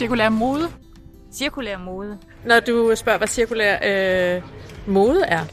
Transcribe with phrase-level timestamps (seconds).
[0.00, 0.72] Cirkulær mode.
[1.32, 2.18] Cirkulær mode.
[2.44, 4.42] Når du spørger, hvad cirkulær øh,
[4.86, 5.44] mode er?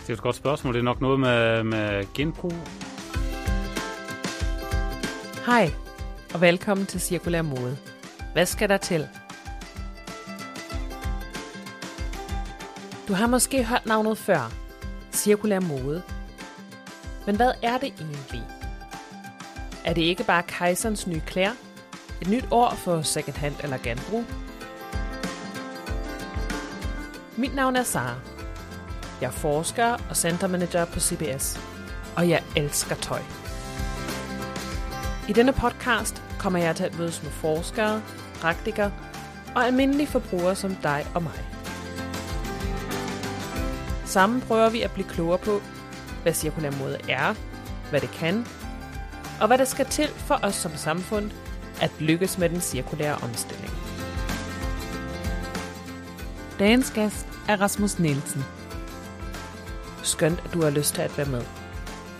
[0.00, 0.74] Det er et godt spørgsmål.
[0.74, 2.52] Det er nok noget med, med genbrug.
[5.46, 5.70] Hej,
[6.34, 7.76] og velkommen til Cirkulær Mode.
[8.32, 9.08] Hvad skal der til?
[13.08, 14.52] Du har måske hørt navnet før.
[15.12, 16.02] Cirkulær mode.
[17.26, 18.42] Men hvad er det egentlig?
[19.84, 21.73] Er det ikke bare kejserens nye klæder?
[22.20, 24.24] Et nyt år for second-hand eller genbrug?
[27.36, 28.14] Mit navn er Sara.
[29.20, 31.60] Jeg er forsker og centermanager på CBS.
[32.16, 33.20] Og jeg elsker tøj.
[35.28, 38.02] I denne podcast kommer jeg til at mødes med forskere,
[38.40, 38.92] praktikere
[39.54, 41.40] og almindelige forbrugere som dig og mig.
[44.04, 45.60] Sammen prøver vi at blive klogere på,
[46.22, 47.34] hvad cirkulær mode er,
[47.90, 48.46] hvad det kan,
[49.40, 51.30] og hvad der skal til for os som samfund
[51.80, 53.70] at lykkes med den cirkulære omstilling.
[56.58, 58.44] Dagens gæst er Rasmus Nielsen.
[60.02, 61.42] Skønt, at du har lyst til at være med.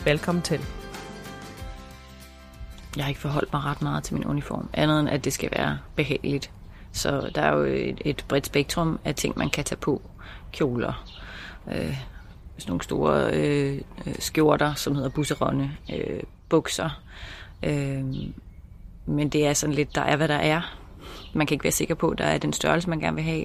[0.04, 0.60] Velkommen til.
[2.96, 5.50] Jeg har ikke forholdt mig ret meget til min uniform, andet end at det skal
[5.56, 6.50] være behageligt.
[6.92, 10.02] Så der er jo et, et bredt spektrum af ting, man kan tage på.
[10.52, 11.04] Kjoler,
[11.68, 11.98] øh,
[12.58, 13.80] sådan nogle store øh,
[14.18, 17.02] skjorter, som hedder busseronne, øh, bukser.
[17.62, 18.04] Øh,
[19.06, 20.78] men det er sådan lidt, der er hvad der er.
[21.34, 23.44] Man kan ikke være sikker på, at der er den størrelse, man gerne vil have.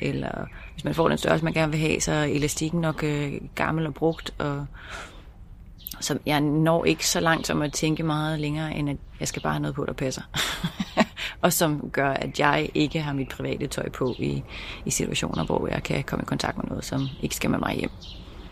[0.00, 3.32] Eller hvis man får den størrelse, man gerne vil have, så er elastikken nok øh,
[3.54, 4.34] gammel og brugt.
[4.38, 4.66] Og,
[6.00, 9.42] så jeg når ikke så langt som at tænke meget længere, end at jeg skal
[9.42, 10.22] bare have noget på, der passer.
[11.42, 14.42] og som gør, at jeg ikke har mit private tøj på i,
[14.84, 17.74] i situationer, hvor jeg kan komme i kontakt med noget, som ikke skal med mig
[17.74, 17.90] hjem.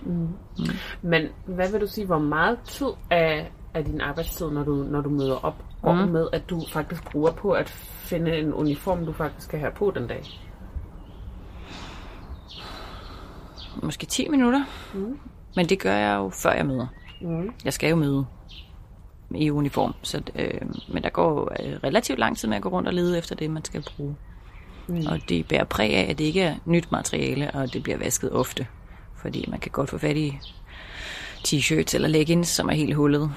[0.03, 0.29] Mm.
[0.59, 0.65] Mm.
[1.03, 5.01] Men hvad vil du sige, hvor meget tid af, af din arbejdstid, når du, når
[5.01, 6.13] du møder op, mm.
[6.13, 9.93] med, at du faktisk bruger på at finde en uniform, du faktisk skal have på
[9.95, 10.23] den dag?
[13.83, 14.65] Måske 10 minutter.
[14.95, 15.19] Mm.
[15.57, 16.87] Men det gør jeg jo, før jeg møder.
[17.21, 17.53] Mm.
[17.65, 18.27] Jeg skal jo møde
[19.35, 22.89] i uniform, så, øh, men der går øh, relativt lang tid med at gå rundt
[22.89, 24.17] og lede efter det, man skal bruge.
[24.87, 25.07] Mm.
[25.11, 28.33] Og det bærer præg af, at det ikke er nyt materiale, og det bliver vasket
[28.33, 28.67] ofte.
[29.17, 30.39] Fordi man kan godt få fat i
[31.47, 33.31] t-shirts eller leggings, som er helt hullet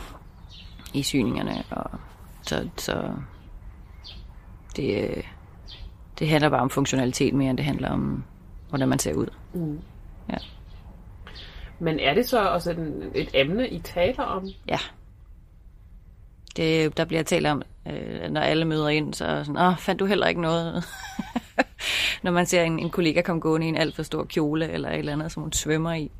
[0.93, 1.63] i syningerne.
[1.69, 1.99] Og
[2.41, 3.13] så, så
[4.75, 5.21] det,
[6.19, 8.23] det handler bare om funktionalitet mere, end det handler om,
[8.69, 9.27] hvordan man ser ud.
[9.53, 9.79] Mm.
[10.29, 10.37] Ja.
[11.79, 14.47] Men er det så også et, et emne, I taler om?
[14.67, 14.77] Ja.
[16.55, 20.05] Det, der bliver talt om, øh, når alle møder ind, så sådan, åh, fandt du
[20.05, 20.83] heller ikke noget?
[22.23, 24.89] når man ser en, en kollega komme gående i en alt for stor kjole, eller
[24.89, 26.11] et eller andet, som hun svømmer i,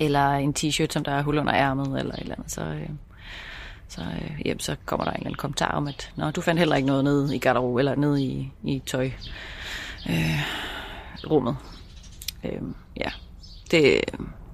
[0.00, 2.88] eller en t-shirt, som der er hul under ærmet, eller et eller andet, så, øh,
[3.88, 6.58] så, øh, jamen, så kommer der en eller anden kommentar om, at Nå, du fandt
[6.58, 9.10] heller ikke noget nede i garderobe, eller nede i, i tøj.
[10.08, 10.40] Øh,
[11.30, 11.56] rummet.
[12.44, 12.62] Øh,
[12.96, 13.10] ja,
[13.70, 14.00] det,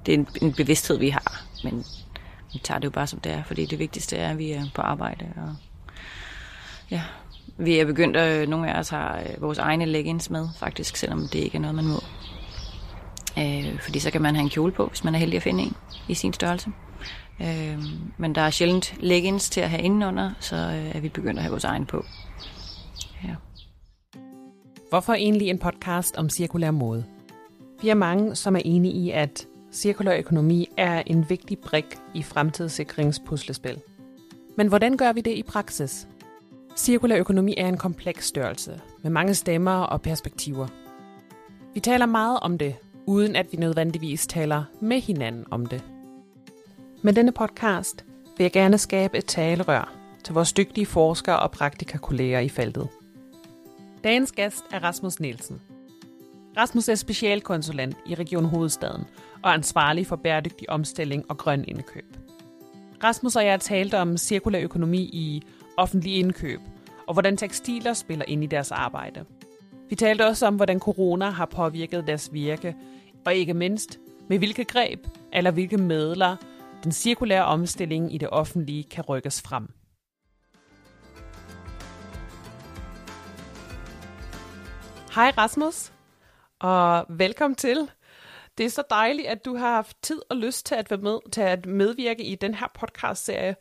[0.06, 1.84] det er en, en bevidsthed, vi har, men
[2.52, 4.64] vi tager det jo bare som det er, fordi det vigtigste er, at vi er
[4.74, 5.26] på arbejde.
[5.36, 5.56] Og,
[6.90, 7.02] ja,
[7.56, 11.28] vi er begyndt, at nogle af os har øh, vores egne leggings med, faktisk, selvom
[11.28, 12.00] det ikke er noget, man må.
[13.38, 15.62] Øh, fordi så kan man have en kjole på, hvis man er heldig at finde
[15.62, 15.76] en
[16.08, 16.70] i sin størrelse.
[17.42, 17.78] Øh,
[18.18, 21.42] men der er sjældent leggings til at have indenunder, så øh, er vi begyndt at
[21.42, 22.04] have vores egen på.
[23.24, 23.34] Ja.
[24.88, 27.04] Hvorfor egentlig en podcast om cirkulær mode?
[27.82, 32.22] Vi er mange, som er enige i, at cirkulær økonomi er en vigtig brik i
[32.22, 33.80] fremtidssikringspuslespil.
[34.56, 36.08] Men hvordan gør vi det i praksis?
[36.76, 40.66] Cirkulær økonomi er en kompleks størrelse med mange stemmer og perspektiver.
[41.74, 42.74] Vi taler meget om det,
[43.06, 45.82] uden at vi nødvendigvis taler med hinanden om det.
[47.04, 48.04] Med denne podcast
[48.36, 49.92] vil jeg gerne skabe et talerør
[50.24, 52.88] til vores dygtige forskere og praktikakolleger i feltet.
[54.04, 55.60] Dagens gæst er Rasmus Nielsen.
[56.56, 59.04] Rasmus er specialkonsulent i Region Hovedstaden
[59.42, 62.16] og ansvarlig for bæredygtig omstilling og grøn indkøb.
[63.04, 65.42] Rasmus og jeg talt om cirkulær økonomi i
[65.76, 66.60] offentlig indkøb,
[67.06, 69.24] og hvordan tekstiler spiller ind i deres arbejde.
[69.88, 72.76] Vi talte også om, hvordan corona har påvirket deres virke,
[73.24, 73.98] og ikke mindst,
[74.28, 76.36] med hvilke greb eller hvilke medler
[76.84, 79.68] den cirkulære omstilling i det offentlige kan rykkes frem.
[85.14, 85.92] Hej Rasmus,
[86.60, 87.90] og velkommen til.
[88.58, 91.18] Det er så dejligt, at du har haft tid og lyst til at være med
[91.32, 93.56] til at medvirke i den her podcast-serie.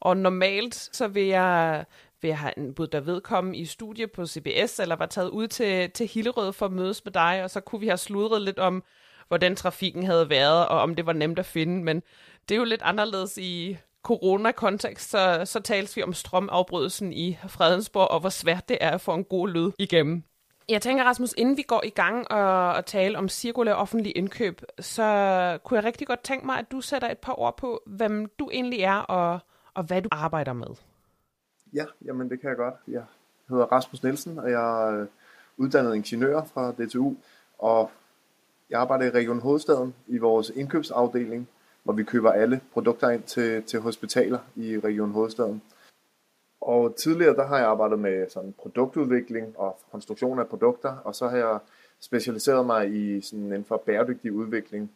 [0.00, 1.84] Og normalt så vil jeg,
[2.22, 5.48] vil jeg have en bud, der vedkomme i studie på CBS, eller var taget ud
[5.48, 8.58] til, til Hillerød for at mødes med dig, og så kunne vi have sludret lidt
[8.58, 8.84] om,
[9.28, 11.84] hvordan trafikken havde været, og om det var nemt at finde.
[11.84, 12.02] Men
[12.48, 18.08] det er jo lidt anderledes i corona-kontekst, så, så tales vi om strømafbrydelsen i Fredensborg,
[18.08, 20.22] og hvor svært det er at få en god lyd igennem.
[20.68, 24.62] Jeg tænker, Rasmus, inden vi går i gang og, og tale om cirkulær offentlig indkøb,
[24.80, 28.30] så kunne jeg rigtig godt tænke mig, at du sætter et par ord på, hvem
[28.38, 29.38] du egentlig er, og,
[29.74, 30.66] og hvad du arbejder med.
[31.72, 32.74] Ja, jamen det kan jeg godt.
[32.88, 33.02] Jeg
[33.48, 35.06] hedder Rasmus Nielsen, og jeg er øh,
[35.56, 37.14] uddannet ingeniør fra DTU,
[37.58, 37.90] og
[38.70, 41.48] jeg arbejder i Region Hovedstaden i vores indkøbsafdeling,
[41.90, 45.62] hvor vi køber alle produkter ind til, til hospitaler i Region Hovedstaden.
[46.60, 51.28] Og tidligere der har jeg arbejdet med sådan produktudvikling og konstruktion af produkter, og så
[51.28, 51.58] har jeg
[52.00, 54.92] specialiseret mig i sådan inden for bæredygtig udvikling,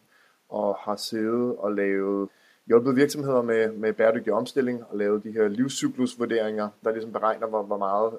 [0.49, 2.29] og har siddet og lavet
[2.67, 7.63] hjulpet virksomheder med, med bæredygtig omstilling og lavet de her livscyklusvurderinger, der ligesom beregner, hvor,
[7.63, 8.13] hvor meget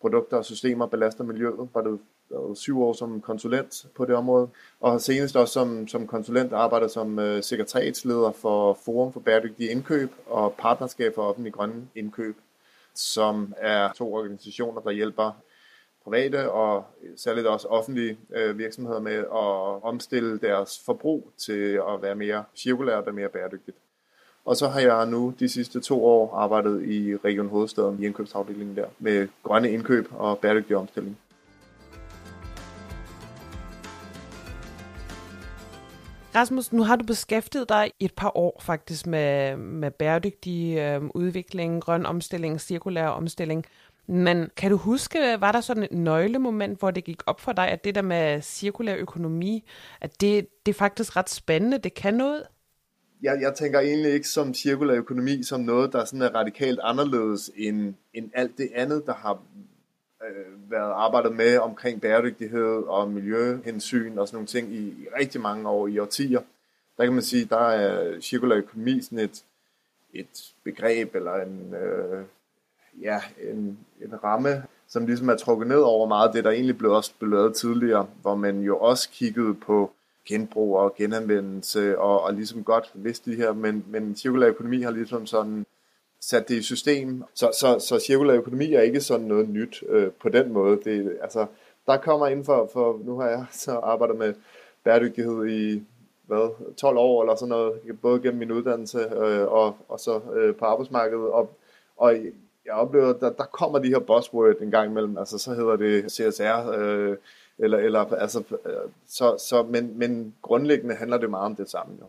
[0.00, 1.68] produkter og systemer belaster miljøet.
[1.72, 1.98] hvor det
[2.30, 4.48] været syv år som konsulent på det område,
[4.80, 9.70] og har senest også som, som konsulent arbejdet som øh, sekretariatsleder for Forum for Bæredygtige
[9.70, 12.36] Indkøb og Partnerskab for Offentlige Grønne Indkøb,
[12.94, 15.32] som er to organisationer, der hjælper
[16.04, 16.84] private og
[17.16, 23.04] særligt også offentlige øh, virksomheder med at omstille deres forbrug til at være mere cirkulært
[23.04, 23.76] og mere bæredygtigt.
[24.44, 28.76] Og så har jeg nu de sidste to år arbejdet i Region Hovedstaden i indkøbsafdelingen
[28.76, 31.18] der med grønne indkøb og bæredygtig omstilling.
[36.34, 41.02] Rasmus, nu har du beskæftiget dig i et par år faktisk med, med bæredygtig øh,
[41.14, 43.64] udvikling, grøn omstilling, cirkulær omstilling.
[44.06, 47.68] Men kan du huske, var der sådan et nøglemoment, hvor det gik op for dig,
[47.68, 49.64] at det der med cirkulær økonomi,
[50.00, 52.42] at det, det er faktisk ret spændende, det kan noget?
[53.22, 57.50] Jeg, jeg tænker egentlig ikke som cirkulær økonomi som noget, der sådan er radikalt anderledes
[57.56, 59.42] end, end alt det andet, der har
[60.28, 65.40] øh, været arbejdet med omkring bæredygtighed og miljøhensyn og sådan nogle ting i, i rigtig
[65.40, 66.40] mange år, i årtier.
[66.96, 69.44] Der kan man sige, der er cirkulær økonomi sådan et,
[70.14, 72.24] et begreb eller en, øh,
[73.02, 76.90] ja, en, en ramme, som ligesom er trukket ned over meget det, der egentlig blev
[76.90, 79.90] også lavet tidligere, hvor man jo også kiggede på
[80.26, 84.90] genbrug og genanvendelse og, og ligesom godt vidste det her, men, men cirkulær økonomi har
[84.90, 85.66] ligesom sådan
[86.28, 87.24] sat det i system.
[87.34, 90.80] Så, så, så cirkulær økonomi er ikke sådan noget nyt øh, på den måde.
[90.84, 91.46] Det, altså,
[91.86, 94.34] der kommer inden for, for, nu har jeg så arbejdet med
[94.84, 95.82] bæredygtighed i
[96.26, 97.72] hvad, 12 år eller sådan noget,
[98.02, 101.28] både gennem min uddannelse øh, og, og så øh, på arbejdsmarkedet.
[101.28, 101.50] Og,
[101.96, 102.16] og
[102.64, 105.76] jeg oplever, at der, der kommer de her buzzword en gang imellem, altså så hedder
[105.76, 107.16] det CSR, øh,
[107.58, 108.72] eller, eller altså, øh,
[109.06, 112.06] så, så, men, men grundlæggende handler det meget om det samme jo.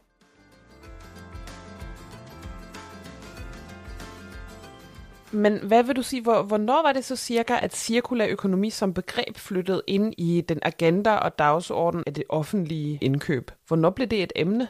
[5.35, 8.93] Men hvad vil du sige, hvor, hvornår var det så cirka, at cirkulær økonomi som
[8.93, 13.51] begreb flyttede ind i den agenda og dagsorden af det offentlige indkøb?
[13.67, 14.67] Hvornår blev det et emne?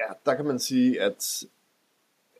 [0.00, 1.44] Ja, der kan man sige, at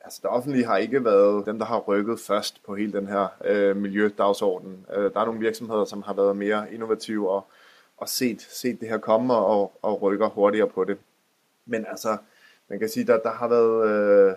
[0.04, 3.28] altså, det offentlige har ikke været dem, der har rykket først på hele den her
[3.44, 4.86] øh, miljødagsorden.
[4.94, 7.46] Øh, der er nogle virksomheder, som har været mere innovative og,
[7.96, 10.98] og set, set det her komme og, og rykker hurtigere på det.
[11.66, 12.16] Men altså,
[12.68, 13.90] man kan sige, der, der har været...
[13.90, 14.34] Øh,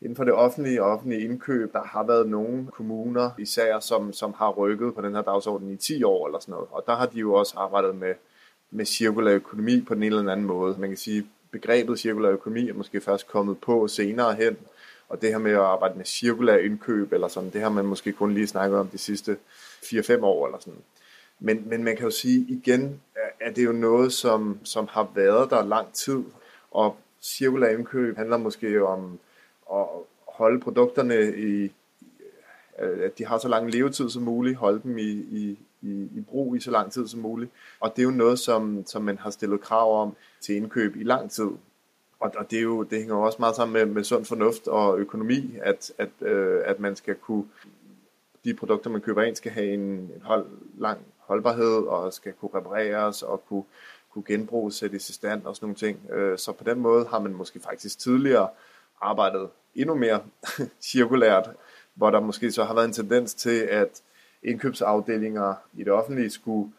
[0.00, 4.34] inden for det offentlige og offentlige indkøb, der har været nogle kommuner især, som, som
[4.38, 6.68] har rykket på den her dagsorden i 10 år eller sådan noget.
[6.70, 8.14] Og der har de jo også arbejdet med,
[8.70, 10.76] med cirkulær økonomi på den ene eller anden måde.
[10.78, 14.56] Man kan sige, begrebet cirkulær økonomi er måske først kommet på senere hen,
[15.08, 18.12] og det her med at arbejde med cirkulær indkøb eller sådan, det har man måske
[18.12, 19.36] kun lige snakket om de sidste
[19.82, 20.80] 4-5 år eller sådan.
[21.40, 23.00] Men, men man kan jo sige, igen
[23.40, 26.24] er det jo noget, som, som har været der lang tid,
[26.70, 29.18] og cirkulær indkøb handler måske om
[29.72, 29.86] at
[30.28, 31.72] holde produkterne i,
[32.78, 36.56] at de har så lang levetid som muligt, holde dem i, i, i, i brug
[36.56, 37.50] i så lang tid som muligt.
[37.80, 41.02] Og det er jo noget, som, som man har stillet krav om til indkøb i
[41.02, 41.50] lang tid.
[42.20, 44.68] Og, og det, er jo, det hænger jo også meget sammen med, med sund fornuft
[44.68, 47.44] og økonomi, at, at, øh, at man skal kunne,
[48.44, 50.46] de produkter, man køber ind, skal have en, en hold,
[50.78, 53.64] lang holdbarhed, og skal kunne repareres, og kunne,
[54.10, 56.10] kunne genbruges, sættes i stand og sådan nogle ting.
[56.10, 58.48] Øh, så på den måde har man måske faktisk tidligere
[59.04, 60.20] arbejdet endnu mere
[60.92, 61.50] cirkulært,
[61.94, 64.02] hvor der måske så har været en tendens til, at
[64.42, 66.72] indkøbsafdelinger i det offentlige skulle,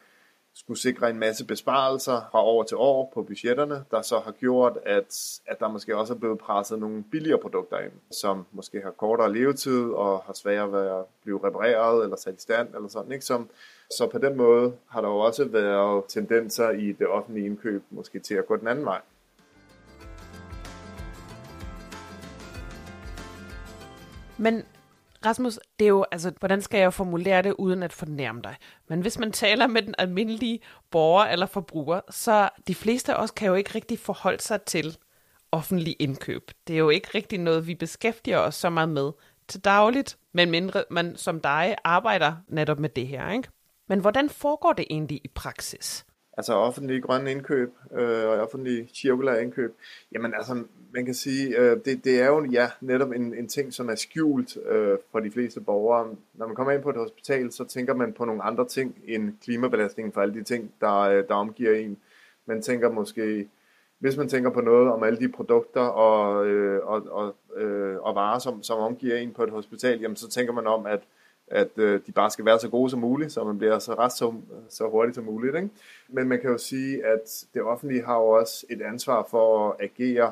[0.53, 4.77] skulle sikre en masse besparelser fra år til år på budgetterne, der så har gjort,
[4.85, 8.91] at, at der måske også er blevet presset nogle billigere produkter ind, som måske har
[8.91, 13.11] kortere levetid og har sværere ved at blive repareret eller sat i stand eller sådan,
[13.11, 13.25] ikke?
[13.25, 13.49] Som,
[13.97, 18.19] så på den måde har der jo også været tendenser i det offentlige indkøb måske
[18.19, 19.01] til at gå den anden vej.
[24.45, 24.63] Men
[25.25, 28.55] Rasmus, det er jo, altså, hvordan skal jeg formulere det uden at fornærme dig?
[28.87, 30.59] Men hvis man taler med den almindelige
[30.91, 34.97] borger eller forbruger, så de fleste af os kan jo ikke rigtig forholde sig til,
[35.51, 36.51] offentlig indkøb.
[36.67, 39.11] Det er jo ikke rigtig noget, vi beskæftiger os så meget med
[39.47, 43.29] til dagligt, men mindre man som dig arbejder netop med det her.
[43.29, 43.49] Ikke?
[43.87, 46.05] Men hvordan foregår det egentlig i praksis?
[46.37, 49.75] Altså offentlige grønne indkøb øh, og offentlige cirkulære indkøb.
[50.11, 50.63] Jamen altså,
[50.93, 53.95] man kan sige, øh, det, det er jo ja, netop en, en ting, som er
[53.95, 56.15] skjult øh, for de fleste borgere.
[56.33, 59.33] Når man kommer ind på et hospital, så tænker man på nogle andre ting end
[59.43, 61.97] klimabelastningen for alle de ting, der, øh, der omgiver en.
[62.45, 63.47] Man tænker måske,
[63.99, 68.15] hvis man tænker på noget om alle de produkter og, øh, og, og, øh, og
[68.15, 70.99] varer, som, som omgiver en på et hospital, jamen så tænker man om, at
[71.47, 74.11] at øh, de bare skal være så gode som muligt, så man bliver så ret
[74.11, 75.55] så, øh, så hurtigt som muligt.
[75.55, 75.69] Ikke?
[76.09, 79.75] Men man kan jo sige, at det offentlige har jo også et ansvar for at
[79.79, 80.31] agere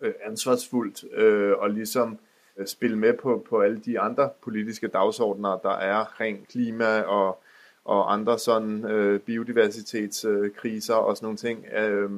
[0.00, 2.18] øh, ansvarsfuldt øh, og ligesom
[2.56, 7.42] øh, spille med på, på alle de andre politiske dagsordner, der er rent klima og,
[7.84, 11.66] og andre sådan øh, biodiversitetskriser øh, og sådan nogle ting.
[11.66, 12.10] Øh,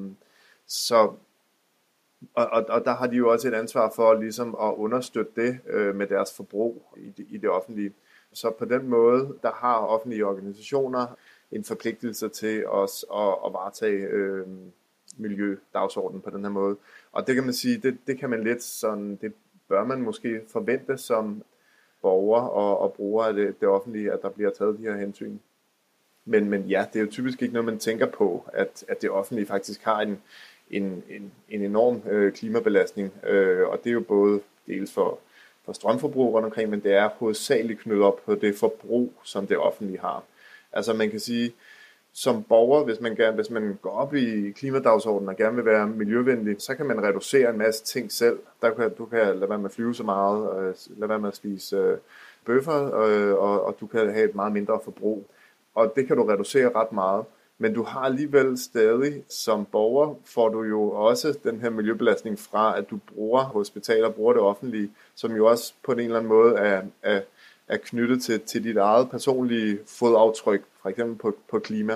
[0.67, 1.13] så
[2.35, 5.59] og, og, og der har de jo også et ansvar for ligesom at understøtte det
[5.67, 7.93] øh, med deres forbrug i de, i det offentlige.
[8.33, 11.07] Så på den måde, der har offentlige organisationer
[11.53, 14.47] en forpligtelse til os at, at varetage øh,
[15.17, 16.77] miljødagsordenen på den her måde.
[17.13, 19.33] Og det kan man sige, det, det kan man lidt sådan, det
[19.69, 21.43] bør man måske forvente som
[22.03, 25.39] borger og, og bruger af det, det offentlige, at der bliver taget de her hensyn.
[26.25, 29.11] Men, men ja, det er jo typisk ikke noget, man tænker på, at, at det
[29.11, 30.23] offentlige faktisk har en,
[30.71, 35.19] en, en, en enorm øh, klimabelastning, øh, og det er jo både dels for,
[35.65, 39.59] for strømforbrug rundt omkring, men det er hovedsageligt knyttet op på det forbrug, som det
[39.59, 40.23] offentlige har.
[40.73, 41.55] Altså man kan sige,
[42.13, 45.87] som borger, hvis man, gerne, hvis man går op i klimadagsordenen og gerne vil være
[45.87, 48.39] miljøvenlig, så kan man reducere en masse ting selv.
[48.63, 51.29] Der kan, du kan lade være med at flyve så meget, og lade være med
[51.29, 51.99] at spise øh,
[52.45, 55.27] bøffer, øh, og, og du kan have et meget mindre forbrug.
[55.75, 57.25] Og det kan du reducere ret meget.
[57.59, 62.79] Men du har alligevel stadig, som borger, får du jo også den her miljøbelastning fra,
[62.79, 66.55] at du bruger hospitaler, bruger det offentlige, som jo også på en eller anden måde
[66.55, 67.21] er, er,
[67.69, 71.95] er knyttet til, til dit eget personlige fodaftryk, for eksempel på, på klima.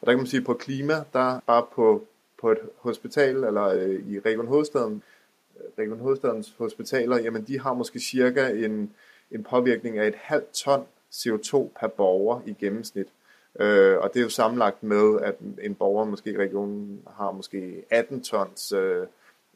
[0.00, 2.04] Og der kan man sige, at på klima, der bare på,
[2.40, 5.02] på et hospital, eller øh, i Region Hovedstaden,
[5.78, 8.94] Region Hovedstadens hospitaler, jamen de har måske cirka en,
[9.30, 13.06] en påvirkning af et halvt ton CO2 per borger i gennemsnit.
[13.58, 17.84] Øh, og det er jo sammenlagt med, at en borger måske i regionen har måske
[17.90, 19.06] 18 tons øh,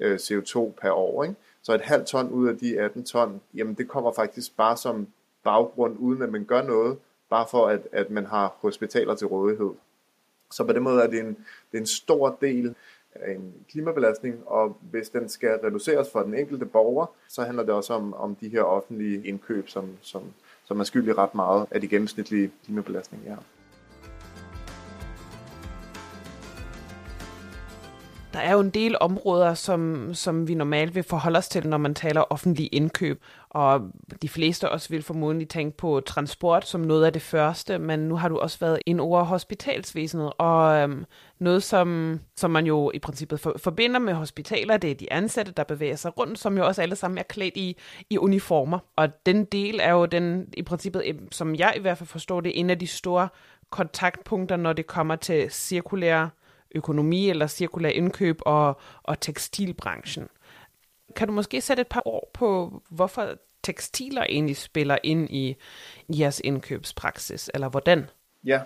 [0.01, 1.25] øh CO2 per år.
[1.25, 1.37] Ikke?
[1.63, 5.07] Så et halvt ton ud af de 18 ton, jamen det kommer faktisk bare som
[5.45, 6.99] baggrund, uden at man gør noget,
[7.31, 9.71] bare for at, at man har hospitaler til rådighed.
[10.51, 11.29] Så på den måde er det en,
[11.73, 12.75] det er en stor del
[13.15, 17.75] af en klimabelastning, og hvis den skal reduceres for den enkelte borger, så handler det
[17.75, 20.23] også om, om de her offentlige indkøb, som, som,
[20.65, 23.37] som er skyldig ret meget af de gennemsnitlige klimabelastning, ja.
[28.35, 31.79] Der er jo en del områder, som, som vi normalt vil forholde os til, når
[31.79, 33.23] man taler offentlig indkøb.
[33.51, 33.81] Og
[34.23, 38.17] de fleste også vil formodentlig tænke på transport som noget af det første, men nu
[38.17, 41.05] har du også været ind over hospitalsvæsenet, og øhm,
[41.39, 45.53] noget, som, som man jo i princippet for, forbinder med hospitaler, det er de ansatte,
[45.53, 47.77] der bevæger sig rundt, som jo også alle sammen er klædt i,
[48.11, 48.79] i uniformer.
[48.97, 52.61] Og den del er jo den, i princippet, som jeg i hvert fald forstår det,
[52.61, 53.29] en af de store
[53.71, 56.31] kontaktpunkter, når det kommer til cirkulære
[56.75, 60.29] økonomi eller cirkulær indkøb og, og tekstilbranchen.
[61.17, 65.57] Kan du måske sætte et par ord på, hvorfor tekstiler egentlig spiller ind i,
[66.09, 68.11] i jeres indkøbspraksis, eller hvordan?
[68.45, 68.61] Ja,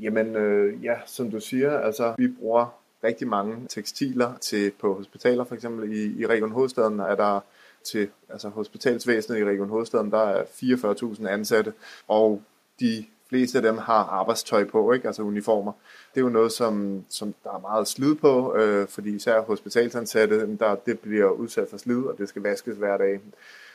[0.00, 2.74] jamen øh, ja, som du siger, altså vi bruger
[3.04, 7.40] rigtig mange tekstiler til på hospitaler, for eksempel i, i Region Hovedstaden er der
[7.84, 11.72] til altså hospitalsvæsenet i Region Hovedstaden, der er 44.000 ansatte,
[12.08, 12.42] og
[12.80, 15.06] de fleste af dem har arbejdstøj på, ikke?
[15.06, 15.72] altså uniformer.
[16.14, 20.56] Det er jo noget, som, som der er meget slid på, øh, fordi især hospitalsansatte,
[20.56, 23.20] der, det bliver udsat for slid, og det skal vaskes hver dag.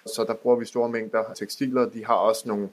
[0.05, 1.89] Så der bruger vi store mængder tekstiler.
[1.89, 2.69] De har også nogle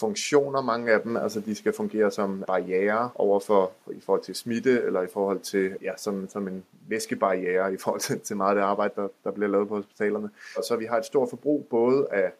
[0.00, 1.16] funktioner, mange af dem.
[1.16, 5.76] Altså de skal fungere som barriere overfor i forhold til smitte, eller i forhold til,
[5.82, 9.30] ja, som, som en væskebarriere i forhold til, til meget af det arbejde, der, der
[9.30, 10.30] bliver lavet på hospitalerne.
[10.56, 12.32] Og så vi har et stort forbrug både af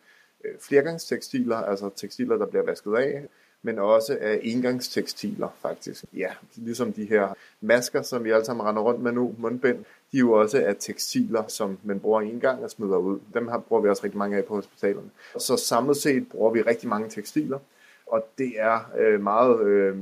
[0.45, 3.29] øh, flergangstekstiler, altså tekstiler, der bliver vasket af,
[3.63, 6.05] men også af engangstekstiler faktisk.
[6.13, 9.79] Ja, ligesom de her masker, som vi alle sammen render rundt med nu, mundbind,
[10.13, 13.19] de er jo også af tekstiler, som man bruger en gang og smider ud.
[13.35, 15.11] Dem her bruger vi også rigtig mange af på hospitalerne.
[15.39, 17.59] Så samlet set bruger vi rigtig mange tekstiler,
[18.07, 19.97] og det er øh, meget øh,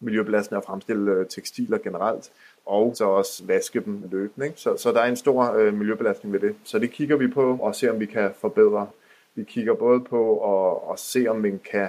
[0.00, 2.32] miljøbelastende at fremstille øh, tekstiler generelt,
[2.66, 4.46] og så også vaske dem løbende.
[4.46, 4.60] Ikke?
[4.60, 6.54] Så, så der er en stor øh, miljøbelastning ved det.
[6.64, 8.86] Så det kigger vi på og ser, om vi kan forbedre.
[9.34, 11.88] Vi kigger både på at, at se, om vi kan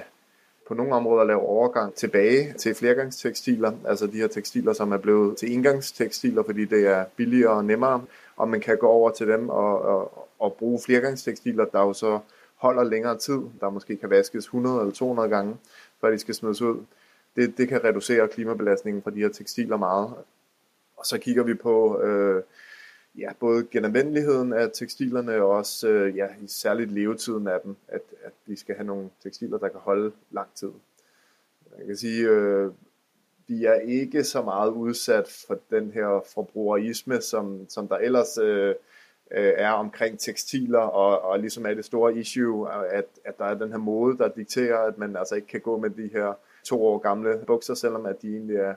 [0.68, 5.36] på nogle områder lave overgang tilbage til flergangstekstiler, altså de her tekstiler, som er blevet
[5.36, 8.04] til engangstekstiler, fordi det er billigere og nemmere,
[8.36, 12.18] og man kan gå over til dem og, og, og bruge flergangstekstiler, der jo så
[12.56, 15.56] holder længere tid, der måske kan vaskes 100 eller 200 gange,
[16.00, 16.84] før de skal smides ud.
[17.36, 20.14] Det, det kan reducere klimabelastningen fra de her tekstiler meget.
[20.96, 22.42] Og så kigger vi på øh,
[23.18, 28.32] ja, både genanvendeligheden af tekstilerne og også øh, ja, særligt levetiden af dem, at, at
[28.46, 30.70] vi skal have nogle tekstiler, der kan holde lang tid.
[31.78, 32.70] Jeg kan sige, øh,
[33.48, 38.74] vi er ikke så meget udsat for den her forbrugerisme, som, som der ellers øh,
[39.30, 43.54] øh, er omkring tekstiler, og, og ligesom er det store issue, at, at der er
[43.54, 46.32] den her mode, der dikterer, at man altså ikke kan gå med de her
[46.64, 48.74] to år gamle bukser, selvom at de egentlig er,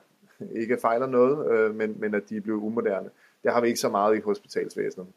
[0.52, 3.10] ikke fejler noget, øh, men, men at de er blevet umoderne.
[3.48, 5.08] Det har vi ikke så meget i hospitalsvæsenet.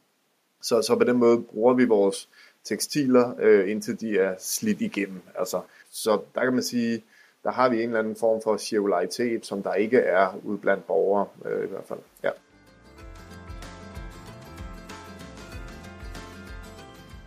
[0.62, 2.28] Så, så på den måde bruger vi vores
[2.64, 5.22] tekstiler, øh, indtil de er slidt igennem.
[5.38, 5.60] Altså,
[5.90, 7.02] så der kan man sige,
[7.44, 10.86] der har vi en eller anden form for cirkularitet, som der ikke er ude blandt
[10.86, 11.98] borgere øh, i hvert fald.
[12.22, 12.30] Ja.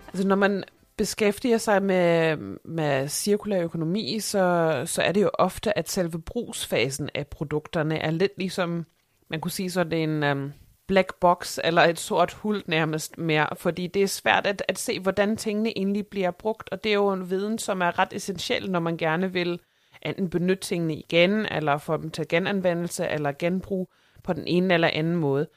[0.07, 0.63] Altså når man
[0.97, 7.09] beskæftiger sig med, med cirkulær økonomi, så, så er det jo ofte, at selve brugsfasen
[7.15, 8.85] af produkterne er lidt ligesom,
[9.29, 10.53] man kunne sige, så det er en um,
[10.87, 14.99] black box eller et sort hul nærmest mere, fordi det er svært at, at se,
[14.99, 18.71] hvordan tingene egentlig bliver brugt, og det er jo en viden, som er ret essentiel,
[18.71, 19.59] når man gerne vil
[20.01, 23.91] enten benytte tingene igen, eller få dem til genanvendelse, eller genbrug
[24.23, 25.47] på den ene eller anden måde.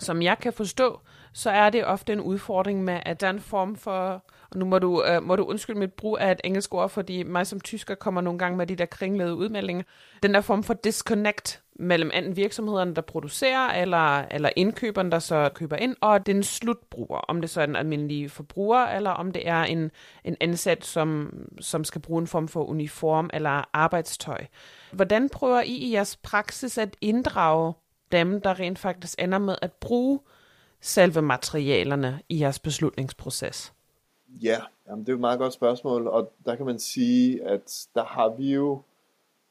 [0.00, 1.00] Som jeg kan forstå,
[1.34, 4.64] så er det ofte en udfordring med, at der er en form for, og nu
[4.64, 7.60] må du, øh, må du undskylde mit brug af et engelsk ord, fordi mig som
[7.60, 9.82] tysker kommer nogle gange med de der kringlede udmeldinger,
[10.22, 15.50] den der form for disconnect mellem enten virksomhederne, der producerer, eller, eller indkøberne, der så
[15.54, 19.48] køber ind, og den slutbruger, om det så er en almindelig forbruger, eller om det
[19.48, 19.90] er en,
[20.24, 24.46] en ansat, som, som skal bruge en form for uniform eller arbejdstøj.
[24.92, 27.74] Hvordan prøver I i jeres praksis at inddrage
[28.12, 30.20] dem, der rent faktisk ender med at bruge
[30.84, 33.72] selve materialerne i jeres beslutningsproces?
[34.42, 38.04] Ja, jamen det er et meget godt spørgsmål, og der kan man sige, at der
[38.04, 38.82] har vi jo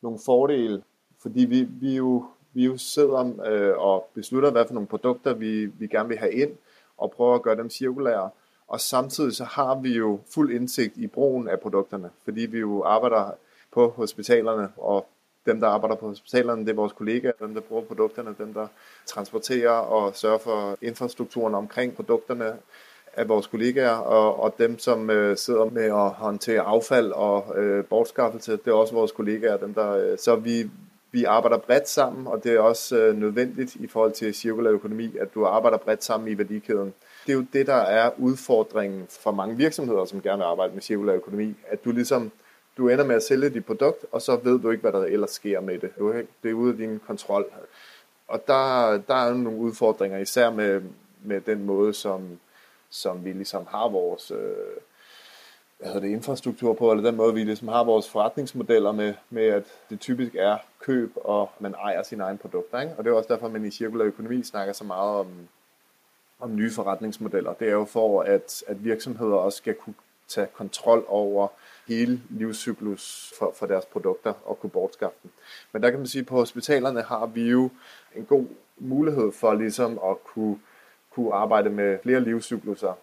[0.01, 0.83] nogle fordele,
[1.21, 5.65] fordi vi, vi, jo, vi jo sidder øh, og beslutter, hvad for nogle produkter vi,
[5.65, 6.51] vi gerne vil have ind,
[6.97, 8.29] og prøver at gøre dem cirkulære.
[8.67, 12.83] Og samtidig så har vi jo fuld indsigt i brugen af produkterne, fordi vi jo
[12.83, 13.31] arbejder
[13.71, 15.07] på hospitalerne, og
[15.45, 18.67] dem, der arbejder på hospitalerne, det er vores kollegaer, dem, der bruger produkterne, dem, der
[19.05, 22.53] transporterer og sørger for infrastrukturen omkring produkterne,
[23.17, 27.85] af vores kollegaer, og, og dem, som øh, sidder med at håndtere affald og øh,
[27.85, 29.57] bortskaffelse, det er også vores kollegaer.
[29.57, 30.69] Dem, der, øh, så vi,
[31.11, 35.17] vi arbejder bredt sammen, og det er også øh, nødvendigt i forhold til cirkulær økonomi,
[35.17, 36.93] at du arbejder bredt sammen i værdikæden.
[37.25, 40.81] Det er jo det, der er udfordringen for mange virksomheder, som gerne vil arbejde med
[40.81, 42.31] cirkulær økonomi, at du ligesom
[42.77, 45.31] du ender med at sælge dit produkt, og så ved du ikke, hvad der ellers
[45.31, 45.91] sker med det.
[45.99, 47.45] Du, det er ude af din kontrol.
[48.27, 50.81] Og der, der er nogle udfordringer, især med,
[51.23, 52.39] med den måde, som,
[52.89, 54.81] som vi ligesom har vores øh,
[55.83, 59.43] hvad hedder det, infrastruktur på, eller den måde, vi ligesom har vores forretningsmodeller med, med,
[59.45, 62.81] at det typisk er køb, og man ejer sine egne produkter.
[62.81, 62.93] Ikke?
[62.97, 65.27] Og det er også derfor, at man i cirkulær økonomi snakker så meget om,
[66.39, 67.53] om nye forretningsmodeller.
[67.53, 69.93] Det er jo for, at, at virksomheder også skal kunne
[70.33, 71.47] tage kontrol over
[71.87, 75.31] hele livscyklus for, for deres produkter og kunne bortskaffe dem.
[75.71, 77.69] Men der kan man sige, at på hospitalerne har vi jo
[78.15, 78.45] en god
[78.77, 80.59] mulighed for ligesom at kunne,
[81.11, 82.93] kunne arbejde med flere livscykluser.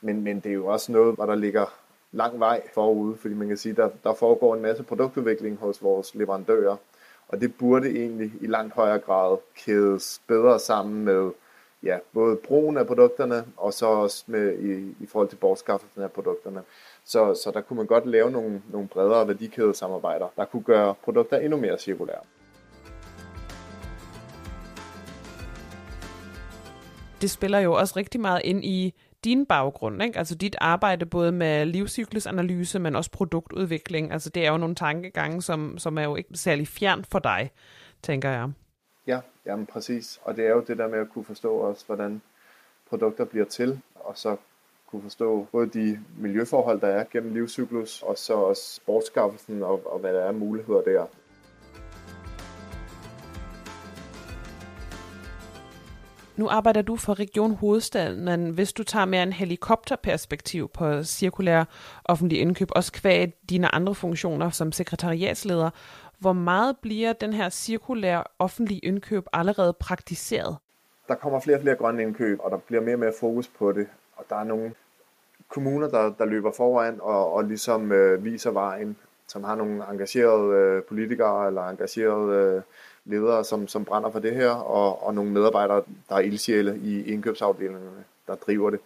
[0.00, 1.66] Men, men det er jo også noget, hvor der ligger
[2.12, 6.14] lang vej forude, fordi man kan sige, der, der foregår en masse produktudvikling hos vores
[6.14, 6.76] leverandører,
[7.28, 11.30] og det burde egentlig i langt højere grad kædes bedre sammen med
[11.86, 16.12] ja, både brugen af produkterne, og så også med, i, i forhold til bortskaffelsen af
[16.12, 16.62] produkterne.
[17.04, 21.38] Så, så der kunne man godt lave nogle, nogle bredere værdikædesamarbejder, der kunne gøre produkter
[21.38, 22.20] endnu mere cirkulære.
[27.20, 28.94] Det spiller jo også rigtig meget ind i
[29.24, 30.18] din baggrund, ikke?
[30.18, 34.12] altså dit arbejde både med livscyklusanalyse, men også produktudvikling.
[34.12, 37.50] Altså det er jo nogle tankegange, som, som er jo ikke særlig fjern for dig,
[38.02, 38.50] tænker jeg.
[39.06, 40.20] Ja, jamen præcis.
[40.24, 42.22] Og det er jo det der med at kunne forstå også, hvordan
[42.88, 44.36] produkter bliver til, og så
[44.86, 49.98] kunne forstå både de miljøforhold, der er gennem livscyklus, og så også sportskaffelsen og, og
[49.98, 51.06] hvad der er muligheder der.
[56.36, 61.64] Nu arbejder du for Region Hovedstaden, men hvis du tager mere en helikopterperspektiv på cirkulær
[62.04, 65.70] offentlig indkøb, også kvæg dine andre funktioner som sekretariatsleder,
[66.18, 70.56] hvor meget bliver den her cirkulære offentlige indkøb allerede praktiseret?
[71.08, 73.72] Der kommer flere og flere grønne indkøb, og der bliver mere og mere fokus på
[73.72, 73.86] det.
[74.16, 74.72] Og der er nogle
[75.48, 78.96] kommuner, der, der løber foran og, og ligesom øh, viser vejen.
[79.28, 82.62] som har nogle engagerede øh, politikere eller engagerede øh,
[83.04, 87.12] ledere, som, som brænder for det her, og, og nogle medarbejdere, der er ildsjæle i
[87.12, 88.80] indkøbsafdelingerne, der driver det.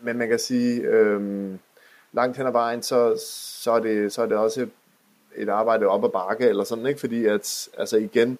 [0.00, 1.50] Men man kan sige, øh,
[2.12, 3.16] langt hen ad vejen, så,
[3.62, 4.68] så, er det, så er det også
[5.36, 7.00] et arbejde op ad bakke, eller sådan, ikke?
[7.00, 8.38] Fordi at, altså igen,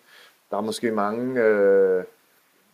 [0.50, 2.04] der er måske mange øh,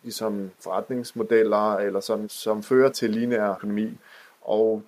[0.02, 3.98] ligesom forretningsmodeller, eller sådan, som fører til lineær økonomi,
[4.42, 4.82] og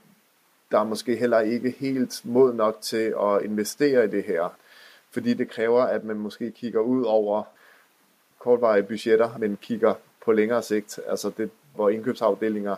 [0.71, 4.57] der er måske heller ikke helt mod nok til at investere i det her,
[5.11, 7.42] fordi det kræver, at man måske kigger ud over
[8.38, 12.77] kortvarige budgetter, men kigger på længere sigt, altså det, hvor indkøbsafdelinger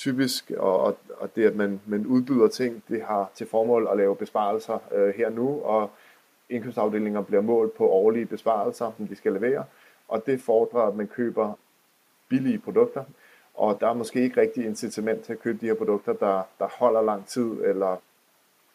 [0.00, 3.96] typisk, og, og og det, at man, man udbyder ting, det har til formål at
[3.96, 5.90] lave besparelser øh, her nu, og
[6.50, 9.64] indkøbsafdelinger bliver målt på årlige besparelser, som de skal levere,
[10.08, 11.58] og det fordrer, at man køber
[12.28, 13.04] billige produkter,
[13.54, 16.68] og der er måske ikke rigtig incitament til at købe de her produkter, der, der
[16.78, 17.96] holder lang tid, eller,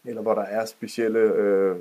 [0.05, 1.75] eller hvor der er specielle øh,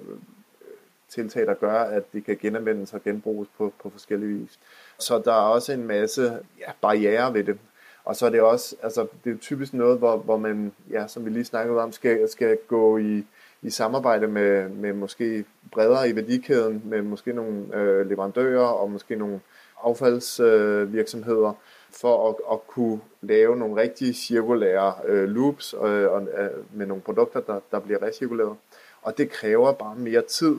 [1.09, 4.59] tiltag, der gør, at de kan genanvendes og genbruges på, på forskellige vis.
[4.99, 6.23] Så der er også en masse
[6.59, 7.59] ja, barriere ved det.
[8.05, 11.25] Og så er det også, altså det er typisk noget, hvor, hvor man, ja, som
[11.25, 13.27] vi lige snakkede om, skal, skal gå i,
[13.63, 19.17] i samarbejde med, med måske bredere i værdikæden, med måske nogle øh, leverandører og måske
[19.17, 19.41] nogle
[19.85, 21.55] affaldsvirksomheder, øh,
[21.91, 27.03] for at, at kunne lave nogle rigtig cirkulære øh, loops øh, og, øh, med nogle
[27.03, 28.57] produkter, der, der bliver recirkuleret.
[29.03, 30.57] Og det kræver bare mere tid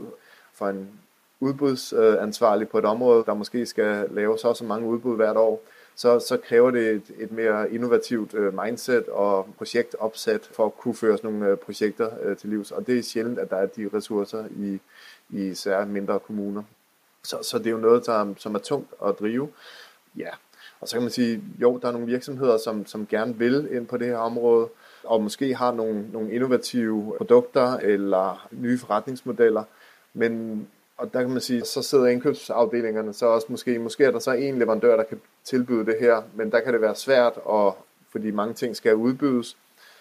[0.54, 0.90] for en
[1.40, 5.62] udbudsansvarlig på et område, der måske skal lave så så mange udbud hvert år,
[5.96, 10.96] så, så kræver det et, et mere innovativt øh, mindset og projektopsæt for at kunne
[10.96, 12.72] føre sådan nogle øh, projekter øh, til livs.
[12.72, 14.80] Og det er sjældent, at der er de ressourcer i,
[15.30, 16.64] i især mindre kommuner.
[17.24, 19.50] Så, så det er jo noget, der, som er tungt at drive.
[20.18, 20.30] Ja,
[20.80, 23.88] og så kan man sige, jo, der er nogle virksomheder, som, som gerne vil ind
[23.88, 24.70] på det her område,
[25.04, 29.64] og måske har nogle, nogle innovative produkter eller nye forretningsmodeller,
[30.14, 34.20] men og der kan man sige, så sidder indkøbsafdelingerne så også måske, måske er der
[34.20, 37.74] så en leverandør, der kan tilbyde det her, men der kan det være svært, at,
[38.12, 39.58] fordi mange ting skal udbydes,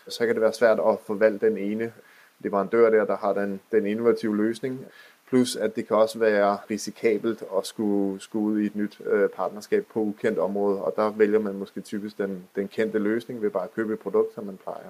[0.08, 1.92] så kan det være svært at forvalte den ene
[2.40, 4.86] leverandør der, der har den, den innovative løsning.
[5.28, 9.28] Plus at det kan også være risikabelt at skulle, skulle ud i et nyt øh,
[9.28, 13.50] partnerskab på ukendt område, og der vælger man måske typisk den, den kendte løsning ved
[13.50, 14.88] bare at købe et produkt, som man plejer.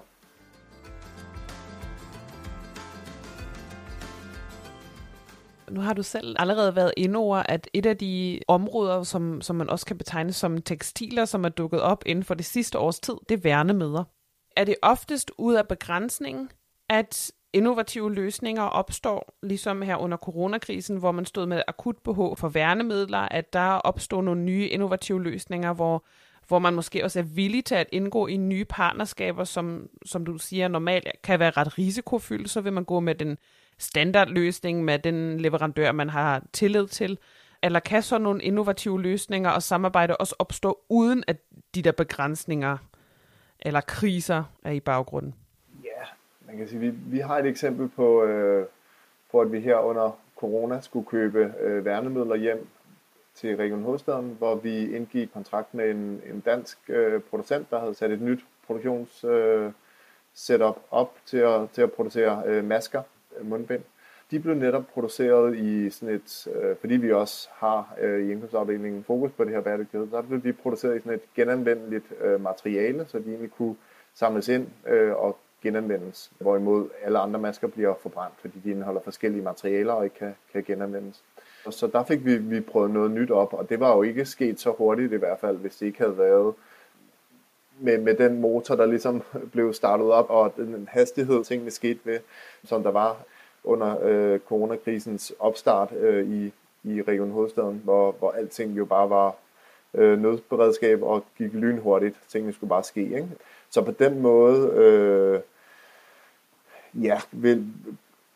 [5.71, 9.57] Nu har du selv allerede været inde over, at et af de områder, som, som
[9.57, 13.01] man også kan betegne som tekstiler, som er dukket op inden for det sidste års
[13.01, 14.05] tid, det er værnemøder.
[14.57, 16.51] Er det oftest ud af begrænsningen,
[16.89, 22.49] at innovative løsninger opstår, ligesom her under coronakrisen, hvor man stod med akut behov for
[22.49, 26.05] værnemidler, at der opstår nogle nye innovative løsninger, hvor,
[26.49, 30.39] hvor man måske også er villig til at indgå i nye partnerskaber, som, som du
[30.39, 33.39] siger normalt kan være ret risikofyldt, så vil man gå med den
[33.79, 37.19] standardløsning med den leverandør, man har tillid til?
[37.63, 41.37] Eller kan så nogle innovative løsninger og samarbejde også opstå, uden at
[41.75, 42.77] de der begrænsninger
[43.61, 45.35] eller kriser er i baggrunden?
[45.85, 46.05] Ja,
[46.47, 48.67] man kan sige, vi, vi har et eksempel på, øh,
[49.31, 52.69] på, at vi her under corona skulle købe øh, værnemidler hjem
[53.35, 57.95] til Region Hovedstaden, hvor vi indgik kontrakt med en, en dansk øh, producent, der havde
[57.95, 59.73] sat et nyt produktions øh,
[60.35, 63.03] setup op til at, til at producere øh, masker
[63.39, 63.83] Øh, mundbind.
[64.31, 69.05] De blev netop produceret i sådan et, øh, fordi vi også har øh, i indkøbsafdelingen
[69.05, 73.07] fokus på det her bæredygtighed, så blev de produceret i sådan et genanvendeligt øh, materiale,
[73.09, 73.77] så de egentlig kunne
[74.15, 79.43] samles ind øh, og genanvendes, hvorimod alle andre masker bliver forbrændt, fordi de indeholder forskellige
[79.43, 81.23] materialer og ikke kan, kan genanvendes.
[81.71, 84.61] Så der fik vi, vi prøvet noget nyt op, og det var jo ikke sket
[84.61, 86.55] så hurtigt i hvert fald, hvis det ikke havde været
[87.81, 92.19] med, med den motor, der ligesom blev startet op, og den hastighed, tingene skete ved,
[92.65, 93.17] som der var
[93.65, 96.53] under øh, coronakrisens opstart øh, i,
[96.85, 99.35] i Region Hovedstaden, hvor, hvor alting jo bare var
[99.95, 102.17] øh, nødberedskab og gik lynhurtigt.
[102.29, 103.03] Tingene skulle bare ske.
[103.03, 103.29] Ikke?
[103.71, 105.41] Så på den måde, øh,
[107.05, 107.67] ja, vil,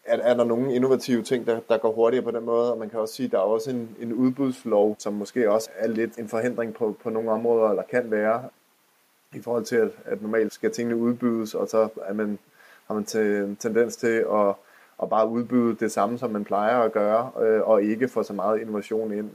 [0.05, 2.91] er, er der nogle innovative ting, der, der går hurtigere på den måde, og man
[2.91, 6.19] kan også sige, at der er også en, en udbudslov, som måske også er lidt
[6.19, 8.43] en forhindring på, på nogle områder, eller kan være,
[9.35, 12.39] i forhold til, at, at normalt skal tingene udbydes, og så er man,
[12.87, 14.55] har man en tendens til at,
[15.03, 18.33] at bare udbyde det samme, som man plejer at gøre, øh, og ikke få så
[18.33, 19.31] meget innovation ind.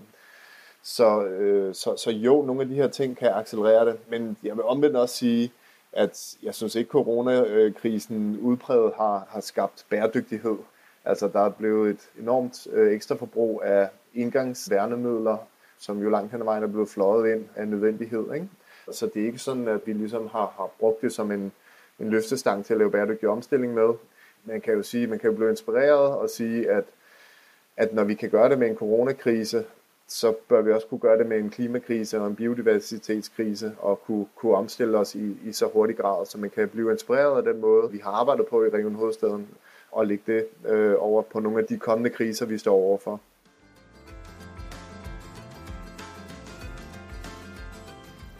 [0.83, 4.55] Så, øh, så, så jo, nogle af de her ting kan accelerere det, men jeg
[4.55, 5.51] vil omvendt også sige,
[5.93, 10.57] at jeg synes ikke, coronakrisen udpræget har, har skabt bæredygtighed.
[11.05, 15.37] Altså, der er blevet et enormt øh, ekstra forbrug af indgangsværnemidler,
[15.77, 18.33] som jo langt hen ad vejen er blevet fløjet ind af nødvendighed.
[18.33, 18.47] Ikke?
[18.91, 21.51] Så det er ikke sådan, at vi ligesom har, har brugt det som en,
[21.99, 23.93] en løftestang til at lave bæredygtig omstilling med.
[24.45, 26.83] man kan jo sige, man kan jo blive inspireret og sige, at,
[27.77, 29.65] at når vi kan gøre det med en coronakrise,
[30.07, 34.25] så bør vi også kunne gøre det med en klimakrise og en biodiversitetskrise og kunne,
[34.35, 37.61] kunne omstille os i, i så hurtig grad, så man kan blive inspireret af den
[37.61, 39.47] måde, vi har arbejdet på i Region Hovedstaden,
[39.91, 43.21] og lægge det øh, over på nogle af de kommende kriser, vi står overfor.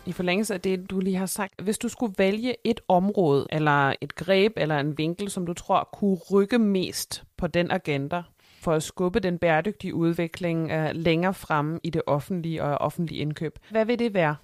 [0.06, 3.94] I forlængelse af det, du lige har sagt, hvis du skulle vælge et område, eller
[4.02, 8.24] et greb, eller en vinkel, som du tror kunne rykke mest på den agenda,
[8.62, 13.60] for at skubbe den bæredygtige udvikling uh, længere frem i det offentlige og offentlige indkøb.
[13.72, 14.36] Hvad vil det være?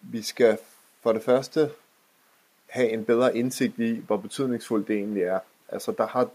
[0.00, 0.58] Vi skal
[1.02, 1.70] for det første
[2.66, 5.38] have en bedre indsigt i, hvor betydningsfuldt det egentlig er.
[5.68, 6.28] Altså der har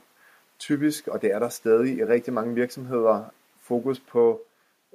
[0.59, 3.23] typisk, og det er der stadig i rigtig mange virksomheder,
[3.61, 4.41] fokus på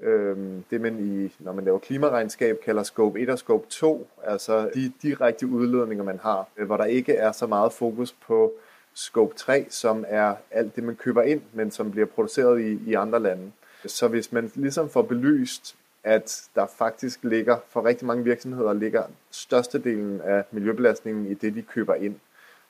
[0.03, 0.37] øh,
[0.71, 4.93] det, man i, når man laver klimaregnskab, kalder scope 1 og scope 2, altså de
[5.03, 8.53] direkte udledninger, man har, øh, hvor der ikke er så meget fokus på
[8.95, 12.95] scope 3, som er alt det, man køber ind, men som bliver produceret i, i
[12.95, 13.53] andre lande.
[13.87, 19.03] Så hvis man ligesom får belyst, at der faktisk ligger, for rigtig mange virksomheder ligger
[19.31, 22.15] størstedelen af miljøbelastningen i det, de køber ind.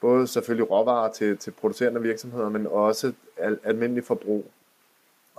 [0.00, 4.50] Både selvfølgelig råvarer til, til producerende virksomheder, men også al, almindelig forbrug.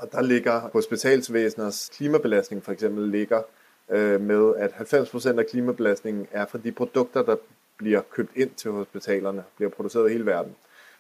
[0.02, 3.42] Og der ligger hospitalsvæseners klimabelastning for eksempel ligger
[3.90, 7.36] øh, med, at 90% af klimabelastningen er fra de produkter, der
[7.78, 10.56] bliver købt ind til hospitalerne, bliver produceret i hele verden.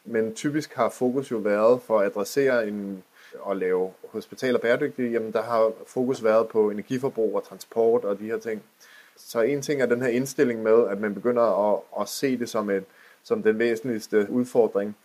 [0.05, 3.03] Men typisk har fokus jo været for at adressere en,
[3.39, 8.25] og lave hospitaler bæredygtige, jamen der har fokus været på energiforbrug og transport og de
[8.25, 8.63] her ting.
[9.17, 12.49] Så en ting er den her indstilling med, at man begynder at, at se det
[12.49, 12.83] som, et,
[13.23, 14.95] som den væsentligste udfordring.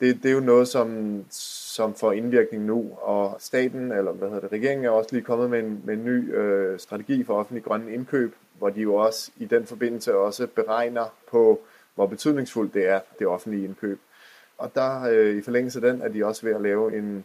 [0.00, 4.40] Det, det er jo noget, som, som får indvirkning nu, og staten, eller hvad hedder
[4.40, 7.64] det, regeringen er også lige kommet med en, med en ny øh, strategi for offentlig
[7.64, 11.60] grønne indkøb, hvor de jo også i den forbindelse også beregner på,
[11.94, 14.00] hvor betydningsfuldt det er, det offentlige indkøb.
[14.58, 17.24] Og der øh, i forlængelse af den er de også ved at lave en,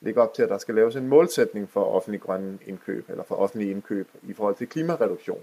[0.00, 3.34] ligge op til, at der skal laves en målsætning for offentlig grønne indkøb, eller for
[3.34, 5.40] offentlige indkøb i forhold til klimareduktion.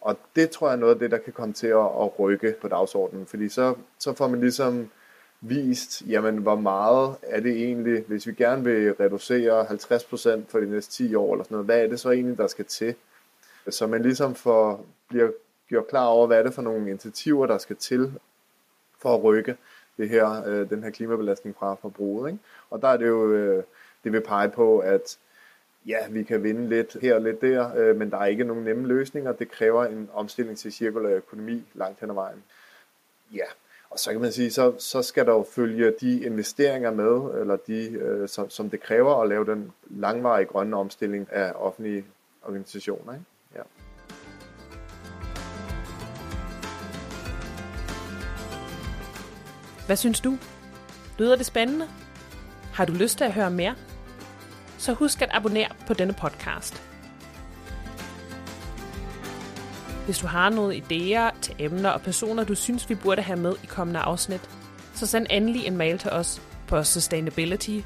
[0.00, 2.54] Og det tror jeg er noget af det, der kan komme til at, at rykke
[2.60, 4.90] på dagsordenen, fordi så, så får man ligesom
[5.40, 10.70] vist, jamen hvor meget er det egentlig, hvis vi gerne vil reducere 50% for de
[10.70, 12.94] næste 10 år eller sådan noget, hvad er det så egentlig, der skal til?
[13.68, 15.30] Så man ligesom får, bliver
[15.68, 18.12] gjort klar over, hvad er det for nogle initiativer, der skal til
[18.98, 19.56] for at rykke
[19.96, 22.30] det her, øh, den her klimabelastning fra forbruget.
[22.30, 22.42] Ikke?
[22.70, 23.64] Og der er det jo, øh,
[24.04, 25.18] det vil pege på, at
[25.86, 28.64] ja, vi kan vinde lidt her og lidt der, øh, men der er ikke nogen
[28.64, 29.32] nemme løsninger.
[29.32, 32.42] Det kræver en omstilling til cirkulær økonomi langt hen ad vejen.
[33.32, 33.46] Ja,
[33.96, 37.56] og så kan man sige, så, så skal der jo følge de investeringer med, eller
[37.66, 42.04] de, øh, som, som det kræver at lave den langvarige grønne omstilling af offentlige
[42.42, 43.12] organisationer.
[43.12, 43.24] Ikke?
[43.54, 43.60] Ja.
[49.86, 50.38] Hvad synes du?
[51.18, 51.86] Lyder det spændende?
[52.72, 53.74] Har du lyst til at høre mere?
[54.78, 56.95] Så husk at abonnere på denne podcast.
[60.06, 63.54] Hvis du har nogle idéer til emner og personer, du synes, vi burde have med
[63.62, 64.40] i kommende afsnit,
[64.94, 67.80] så send endelig en mail til os på sustainability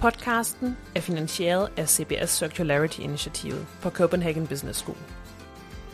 [0.00, 4.98] Podcasten er finansieret af CBS Circularity Initiativet på Copenhagen Business School.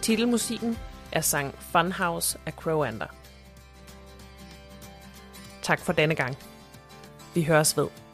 [0.02, 0.78] Titelmusikken
[1.12, 3.06] er sang Funhouse af Crowander.
[5.62, 6.36] Tak for denne gang.
[7.34, 8.07] Vi høres ved.